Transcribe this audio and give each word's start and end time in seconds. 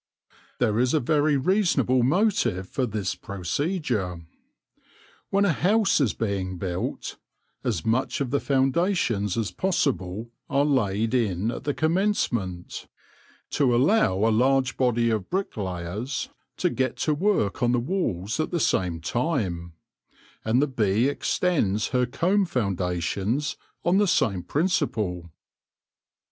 There 0.57 0.79
is 0.79 0.95
a 0.95 0.99
very 0.99 1.37
reasonable 1.37 2.01
motive 2.01 2.67
for 2.67 2.87
this 2.87 3.13
procedure. 3.13 4.25
When 5.29 5.45
a 5.45 5.53
house 5.53 6.01
is 6.01 6.15
being 6.15 6.57
built, 6.57 7.17
as 7.63 7.85
much 7.85 8.19
of 8.19 8.31
the 8.31 8.39
founda 8.39 8.97
tions 8.97 9.37
as 9.37 9.51
possible 9.51 10.31
are 10.49 10.65
laid 10.65 11.13
in 11.13 11.51
at 11.51 11.65
the 11.65 11.75
commencement, 11.75 12.87
148 13.55 13.59
THE 13.59 13.65
LORE 13.67 13.75
OF 13.75 13.77
THE 13.77 13.77
HONEY 13.77 13.77
BEE 13.77 13.83
to 13.83 14.09
allow 14.09 14.27
a 14.27 14.35
large 14.49 14.75
body 14.77 15.09
of 15.11 15.29
bricklayers 15.29 16.29
to 16.57 16.71
get 16.71 16.95
to 16.95 17.13
work 17.13 17.61
on 17.61 17.71
the 17.71 17.79
walls 17.79 18.39
at 18.39 18.49
the 18.49 18.59
same 18.59 19.01
time; 19.01 19.73
and 20.43 20.59
the 20.59 20.65
bee 20.65 21.09
extends 21.09 21.89
her 21.89 22.07
comb 22.07 22.45
foundations 22.47 23.55
on 23.85 23.99
the 23.99 24.07
same 24.07 24.41
principle. 24.41 25.29